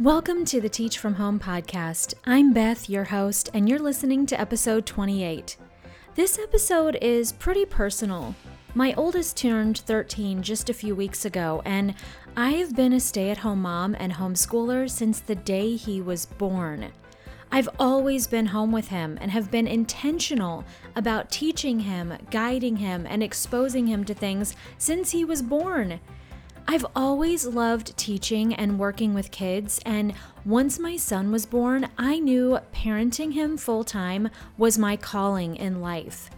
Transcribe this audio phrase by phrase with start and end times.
[0.00, 2.14] Welcome to the Teach from Home podcast.
[2.24, 5.58] I'm Beth, your host, and you're listening to episode 28.
[6.14, 8.34] This episode is pretty personal.
[8.74, 11.94] My oldest turned 13 just a few weeks ago, and
[12.34, 16.24] I have been a stay at home mom and homeschooler since the day he was
[16.24, 16.92] born.
[17.52, 20.64] I've always been home with him and have been intentional
[20.96, 26.00] about teaching him, guiding him, and exposing him to things since he was born.
[26.68, 30.14] I've always loved teaching and working with kids, and
[30.44, 35.80] once my son was born, I knew parenting him full time was my calling in
[35.80, 36.30] life.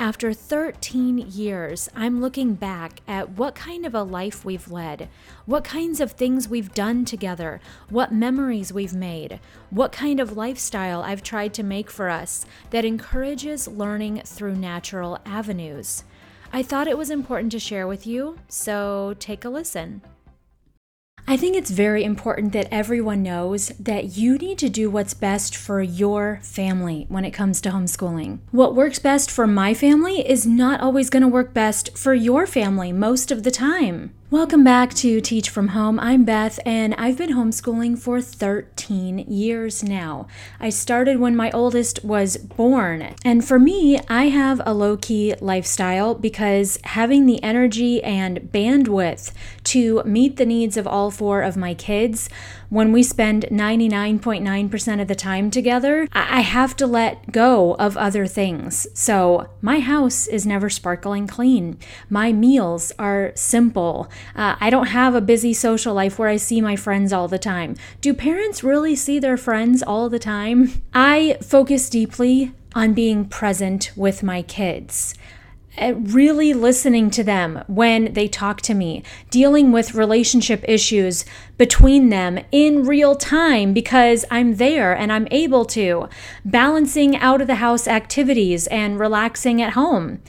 [0.00, 5.10] After 13 years, I'm looking back at what kind of a life we've led,
[5.44, 11.02] what kinds of things we've done together, what memories we've made, what kind of lifestyle
[11.02, 16.04] I've tried to make for us that encourages learning through natural avenues.
[16.52, 20.02] I thought it was important to share with you, so take a listen.
[21.28, 25.54] I think it's very important that everyone knows that you need to do what's best
[25.54, 28.40] for your family when it comes to homeschooling.
[28.50, 32.48] What works best for my family is not always going to work best for your
[32.48, 34.12] family most of the time.
[34.32, 35.98] Welcome back to Teach from Home.
[35.98, 40.28] I'm Beth, and I've been homeschooling for 13 years now.
[40.60, 43.16] I started when my oldest was born.
[43.24, 49.32] And for me, I have a low key lifestyle because having the energy and bandwidth
[49.64, 52.30] to meet the needs of all four of my kids
[52.70, 58.28] when we spend 99.9% of the time together, I have to let go of other
[58.28, 58.86] things.
[58.94, 61.78] So my house is never sparkling clean.
[62.08, 64.08] My meals are simple.
[64.34, 67.38] Uh, I don't have a busy social life where I see my friends all the
[67.38, 67.76] time.
[68.00, 70.82] Do parents really see their friends all the time?
[70.94, 75.14] I focus deeply on being present with my kids
[75.78, 81.24] really listening to them when they talk to me, dealing with relationship issues
[81.56, 86.08] between them in real time because I'm there and I'm able to,
[86.44, 90.20] balancing out of the house activities and relaxing at home.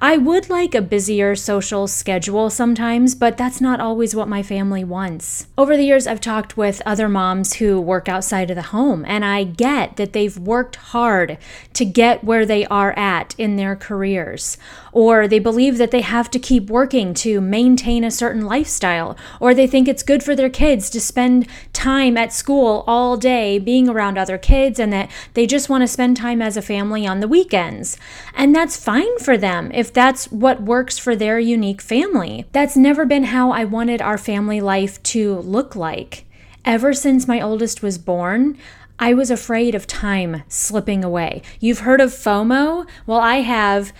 [0.00, 4.84] I would like a busier social schedule sometimes, but that's not always what my family
[4.84, 5.48] wants.
[5.58, 9.24] Over the years, I've talked with other moms who work outside of the home, and
[9.24, 11.36] I get that they've worked hard
[11.72, 14.56] to get where they are at in their careers,
[14.92, 19.52] or they believe that they have to keep working to maintain a certain lifestyle, or
[19.52, 23.88] they think it's good for their kids to spend time at school all day being
[23.88, 27.20] around other kids and that they just want to spend time as a family on
[27.20, 27.96] the weekends.
[28.34, 32.44] And that's fine for them if if that's what works for their unique family.
[32.52, 36.26] That's never been how I wanted our family life to look like.
[36.62, 38.58] Ever since my oldest was born,
[38.98, 41.40] I was afraid of time slipping away.
[41.58, 42.86] You've heard of FOMO?
[43.06, 43.94] Well, I have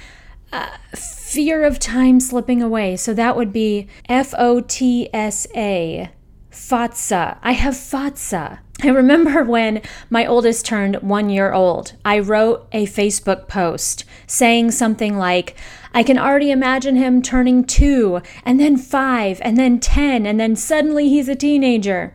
[0.53, 2.97] uh, fear of time slipping away.
[2.97, 6.10] So that would be F O T S A.
[6.50, 7.38] FOTSA.
[7.43, 8.59] I have FOTSA.
[8.81, 14.71] I remember when my oldest turned one year old, I wrote a Facebook post saying
[14.71, 15.56] something like,
[15.93, 20.55] I can already imagine him turning two, and then five, and then 10, and then
[20.55, 22.15] suddenly he's a teenager.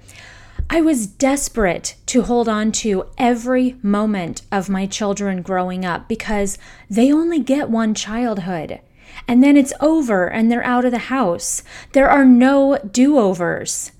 [0.69, 6.57] I was desperate to hold on to every moment of my children growing up because
[6.89, 8.79] they only get one childhood.
[9.27, 11.61] And then it's over and they're out of the house.
[11.91, 13.91] There are no do overs.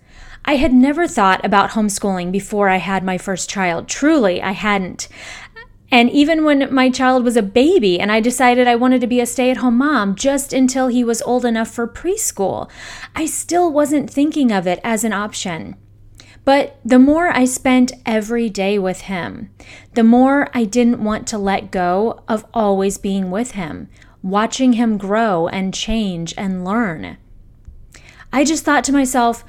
[0.46, 3.88] I had never thought about homeschooling before I had my first child.
[3.88, 5.08] Truly, I hadn't.
[5.90, 9.20] And even when my child was a baby and I decided I wanted to be
[9.20, 12.70] a stay at home mom just until he was old enough for preschool,
[13.16, 15.76] I still wasn't thinking of it as an option.
[16.46, 19.50] But the more I spent every day with him,
[19.94, 23.88] the more I didn't want to let go of always being with him,
[24.22, 27.18] watching him grow and change and learn.
[28.34, 29.46] I just thought to myself,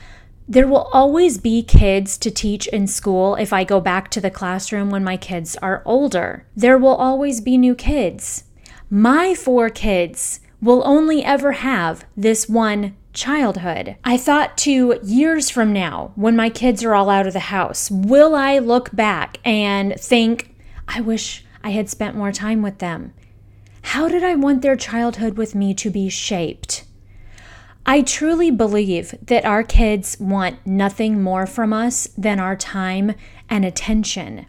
[0.47, 4.31] there will always be kids to teach in school if I go back to the
[4.31, 6.47] classroom when my kids are older.
[6.55, 8.44] There will always be new kids.
[8.91, 13.96] My four kids will only ever have this one childhood.
[14.05, 17.90] I thought to years from now, when my kids are all out of the house,
[17.90, 20.55] will I look back and think,
[20.87, 23.14] I wish I had spent more time with them?
[23.82, 26.84] How did I want their childhood with me to be shaped?
[27.87, 33.15] I truly believe that our kids want nothing more from us than our time
[33.51, 34.47] and attention.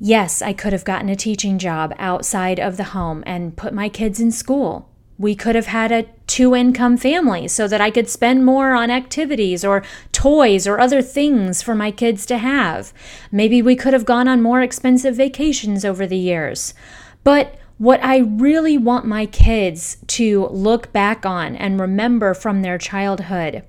[0.00, 3.88] Yes, I could have gotten a teaching job outside of the home and put my
[3.88, 4.88] kids in school.
[5.16, 8.90] We could have had a two income family so that I could spend more on
[8.90, 12.92] activities or toys or other things for my kids to have.
[13.30, 16.74] Maybe we could have gone on more expensive vacations over the years.
[17.22, 22.78] But what I really want my kids to look back on and remember from their
[22.78, 23.64] childhood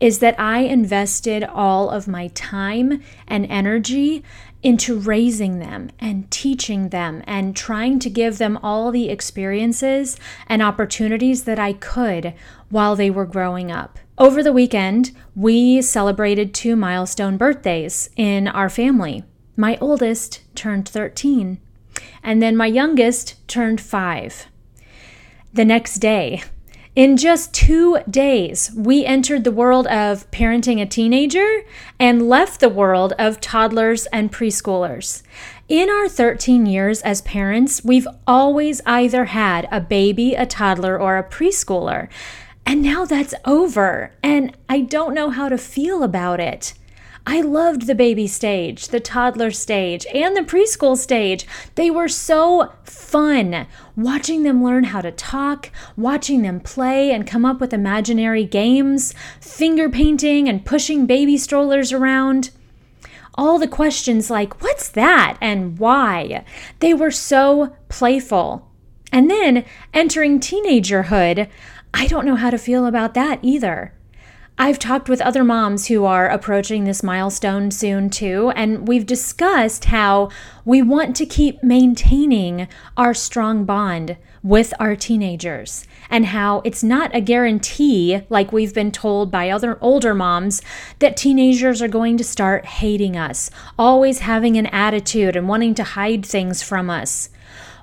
[0.00, 4.22] is that I invested all of my time and energy
[4.62, 10.16] into raising them and teaching them and trying to give them all the experiences
[10.48, 12.34] and opportunities that I could
[12.68, 13.98] while they were growing up.
[14.16, 19.22] Over the weekend, we celebrated two milestone birthdays in our family.
[19.56, 21.60] My oldest turned 13,
[22.22, 24.46] and then my youngest turned 5.
[25.52, 26.42] The next day,
[26.98, 31.62] in just two days, we entered the world of parenting a teenager
[31.98, 35.22] and left the world of toddlers and preschoolers.
[35.68, 41.18] In our 13 years as parents, we've always either had a baby, a toddler, or
[41.18, 42.08] a preschooler.
[42.66, 46.74] And now that's over, and I don't know how to feel about it.
[47.30, 51.46] I loved the baby stage, the toddler stage, and the preschool stage.
[51.74, 53.66] They were so fun.
[53.98, 59.12] Watching them learn how to talk, watching them play and come up with imaginary games,
[59.42, 62.48] finger painting and pushing baby strollers around.
[63.34, 66.46] All the questions like, what's that and why?
[66.78, 68.66] They were so playful.
[69.12, 71.50] And then entering teenagerhood,
[71.92, 73.92] I don't know how to feel about that either.
[74.60, 79.84] I've talked with other moms who are approaching this milestone soon too, and we've discussed
[79.84, 80.30] how
[80.64, 82.66] we want to keep maintaining
[82.96, 88.90] our strong bond with our teenagers and how it's not a guarantee, like we've been
[88.90, 90.60] told by other older moms,
[90.98, 95.84] that teenagers are going to start hating us, always having an attitude and wanting to
[95.84, 97.30] hide things from us.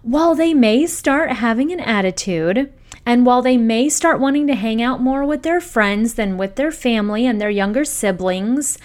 [0.01, 2.73] While they may start having an attitude,
[3.05, 6.55] and while they may start wanting to hang out more with their friends than with
[6.55, 8.77] their family and their younger siblings,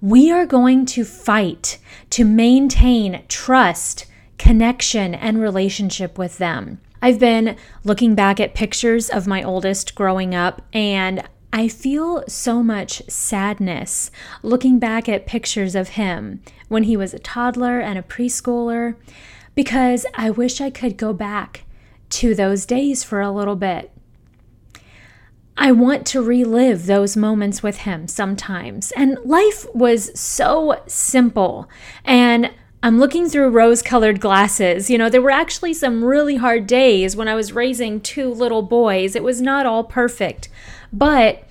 [0.00, 1.78] we are going to fight
[2.10, 4.06] to maintain trust,
[4.38, 6.80] connection, and relationship with them.
[7.02, 12.62] I've been looking back at pictures of my oldest growing up, and I feel so
[12.62, 14.10] much sadness
[14.42, 18.96] looking back at pictures of him when he was a toddler and a preschooler
[19.54, 21.62] because I wish I could go back
[22.10, 23.90] to those days for a little bit.
[25.58, 28.92] I want to relive those moments with him sometimes.
[28.92, 31.68] And life was so simple.
[32.04, 32.50] And
[32.82, 34.90] I'm looking through rose colored glasses.
[34.90, 38.62] You know, there were actually some really hard days when I was raising two little
[38.62, 39.16] boys.
[39.16, 40.50] It was not all perfect.
[40.92, 41.42] But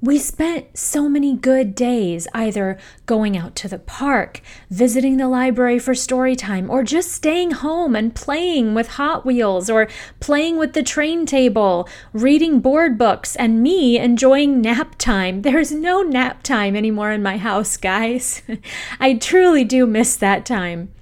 [0.00, 4.40] we spent so many good days either going out to the park,
[4.70, 9.68] visiting the library for story time, or just staying home and playing with Hot Wheels
[9.68, 9.88] or
[10.20, 15.42] playing with the train table, reading board books, and me enjoying nap time.
[15.48, 18.42] There's no nap time anymore in my house, guys.
[19.00, 20.92] I truly do miss that time.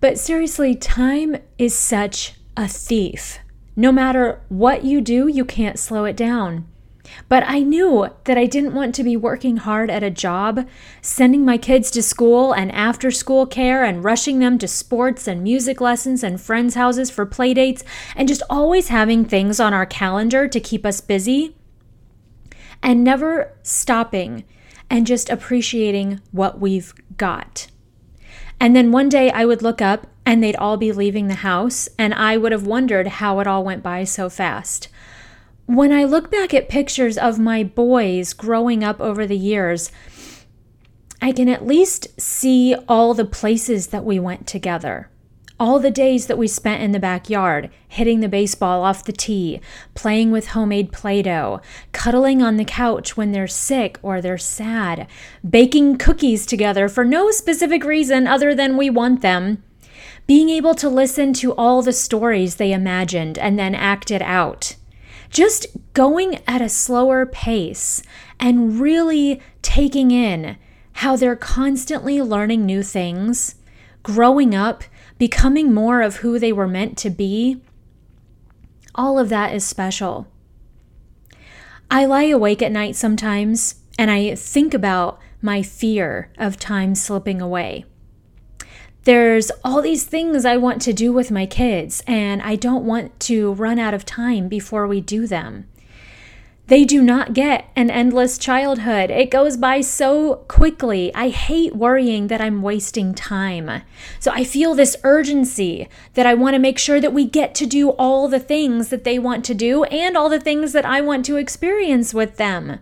[0.00, 3.40] But seriously, time is such a thief.
[3.76, 6.66] No matter what you do, you can't slow it down.
[7.28, 10.66] But I knew that I didn't want to be working hard at a job,
[11.00, 15.42] sending my kids to school and after school care and rushing them to sports and
[15.42, 17.82] music lessons and friends' houses for playdates
[18.14, 21.56] and just always having things on our calendar to keep us busy
[22.82, 24.44] and never stopping
[24.88, 27.66] and just appreciating what we've got.
[28.60, 31.88] And then one day I would look up and they'd all be leaving the house,
[31.98, 34.88] and I would have wondered how it all went by so fast.
[35.66, 39.90] When I look back at pictures of my boys growing up over the years,
[41.20, 45.10] I can at least see all the places that we went together.
[45.58, 49.60] All the days that we spent in the backyard, hitting the baseball off the tee,
[49.96, 55.08] playing with homemade Play Doh, cuddling on the couch when they're sick or they're sad,
[55.48, 59.64] baking cookies together for no specific reason other than we want them,
[60.28, 64.76] being able to listen to all the stories they imagined and then acted out
[65.36, 68.02] just going at a slower pace
[68.40, 70.56] and really taking in
[70.94, 73.56] how they're constantly learning new things,
[74.02, 74.82] growing up,
[75.18, 77.60] becoming more of who they were meant to be,
[78.94, 80.26] all of that is special.
[81.90, 87.42] I lie awake at night sometimes and I think about my fear of time slipping
[87.42, 87.84] away.
[89.06, 93.20] There's all these things I want to do with my kids, and I don't want
[93.20, 95.68] to run out of time before we do them.
[96.66, 99.12] They do not get an endless childhood.
[99.12, 101.14] It goes by so quickly.
[101.14, 103.82] I hate worrying that I'm wasting time.
[104.18, 107.66] So I feel this urgency that I want to make sure that we get to
[107.66, 111.00] do all the things that they want to do and all the things that I
[111.00, 112.80] want to experience with them.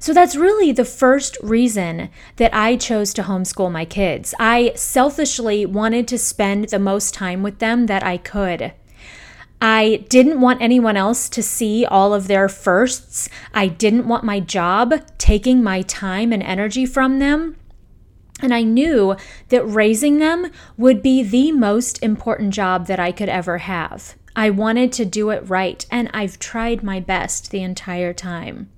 [0.00, 4.34] So that's really the first reason that I chose to homeschool my kids.
[4.38, 8.72] I selfishly wanted to spend the most time with them that I could.
[9.60, 13.28] I didn't want anyone else to see all of their firsts.
[13.52, 17.56] I didn't want my job taking my time and energy from them.
[18.40, 19.16] And I knew
[19.48, 24.14] that raising them would be the most important job that I could ever have.
[24.36, 28.70] I wanted to do it right, and I've tried my best the entire time.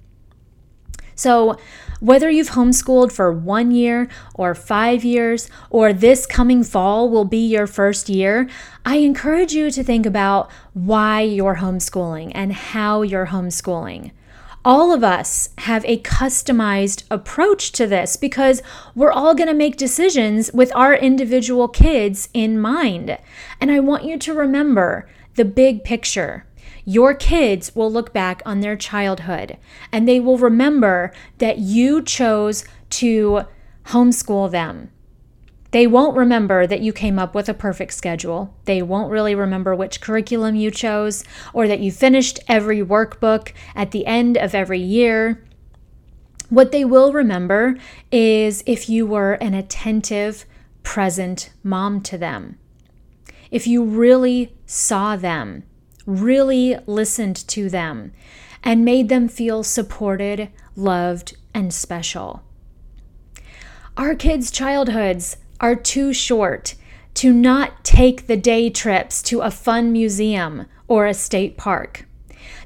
[1.21, 1.59] So,
[2.01, 7.47] whether you've homeschooled for one year or five years, or this coming fall will be
[7.47, 8.49] your first year,
[8.87, 14.13] I encourage you to think about why you're homeschooling and how you're homeschooling.
[14.65, 18.63] All of us have a customized approach to this because
[18.95, 23.19] we're all going to make decisions with our individual kids in mind.
[23.61, 26.47] And I want you to remember the big picture.
[26.91, 29.59] Your kids will look back on their childhood
[29.93, 32.65] and they will remember that you chose
[32.99, 33.43] to
[33.87, 34.91] homeschool them.
[35.71, 38.57] They won't remember that you came up with a perfect schedule.
[38.65, 43.93] They won't really remember which curriculum you chose or that you finished every workbook at
[43.93, 45.45] the end of every year.
[46.49, 47.77] What they will remember
[48.11, 50.45] is if you were an attentive,
[50.83, 52.59] present mom to them.
[53.53, 55.63] If you really saw them
[56.07, 58.13] really listened to them
[58.63, 62.43] and made them feel supported, loved, and special.
[63.97, 66.75] Our kids' childhoods are too short
[67.15, 72.07] to not take the day trips to a fun museum or a state park.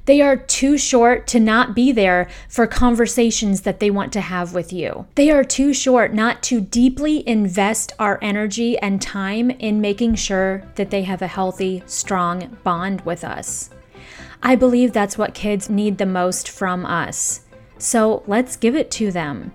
[0.06, 4.54] They are too short to not be there for conversations that they want to have
[4.54, 5.06] with you.
[5.14, 10.62] They are too short not to deeply invest our energy and time in making sure
[10.74, 13.70] that they have a healthy, strong bond with us.
[14.42, 17.40] I believe that's what kids need the most from us.
[17.78, 19.52] So let's give it to them.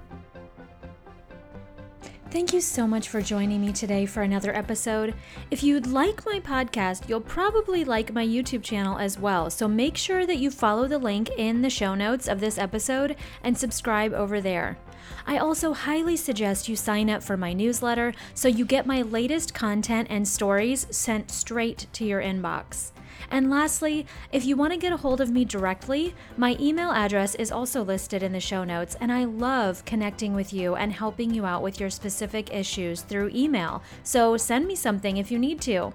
[2.31, 5.15] Thank you so much for joining me today for another episode.
[5.49, 9.49] If you'd like my podcast, you'll probably like my YouTube channel as well.
[9.49, 13.15] So make sure that you follow the link in the show notes of this episode
[13.43, 14.77] and subscribe over there.
[15.25, 19.55] I also highly suggest you sign up for my newsletter so you get my latest
[19.55, 22.91] content and stories sent straight to your inbox.
[23.31, 27.35] And lastly, if you want to get a hold of me directly, my email address
[27.35, 31.33] is also listed in the show notes, and I love connecting with you and helping
[31.33, 33.83] you out with your specific issues through email.
[34.03, 35.93] So send me something if you need to.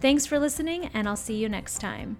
[0.00, 2.18] Thanks for listening, and I'll see you next time.